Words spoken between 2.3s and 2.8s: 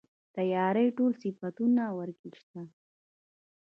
شته.